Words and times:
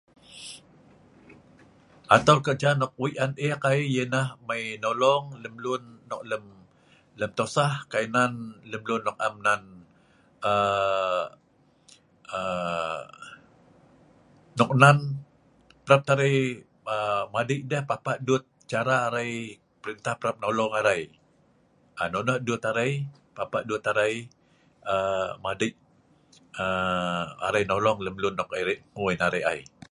atol 2.15 2.39
kerja 2.45 2.69
nok 2.79 2.91
wei' 3.01 3.19
an 3.23 3.31
eek 3.45 3.61
ai 3.71 3.81
yanah 3.95 4.27
mai 4.47 4.63
nolong 4.83 5.25
lem 5.43 5.55
lun 5.65 5.83
nok 6.09 6.21
lem 6.29 6.43
lem 7.19 7.31
tosah 7.37 7.73
kai 7.91 8.05
nan 8.15 8.31
lem 8.71 8.81
lun 8.89 9.01
nok 9.07 9.17
am 9.27 9.35
nan 9.45 9.61
um 10.51 11.25
um 12.37 12.37
um 12.37 13.01
nok 14.57 14.71
nan 14.81 14.97
prap 15.85 16.01
tah 16.07 16.15
arai 16.17 16.35
um 16.93 17.23
madei 17.33 17.59
deh 17.71 17.81
papah 17.89 18.17
dut 18.27 18.43
cara 18.71 18.95
arai 19.07 19.31
pelintah 19.81 20.15
prap 20.21 20.35
nolong 20.43 20.73
arai 20.79 21.01
um 21.99 22.09
nonoh 22.13 22.37
dut 22.47 22.63
arai, 22.69 22.91
papah 23.37 23.61
dut 23.69 23.83
arai 23.91 24.13
um 24.93 25.31
madei 25.45 25.71
um 26.63 27.25
madei 27.43 27.63
lem 27.67 27.79
lum 27.85 27.97
um 28.27 28.31
nok 28.39 28.49
hngui 28.57 29.15
ngan 29.17 29.29
arai 29.29 29.43
ai 29.53 29.59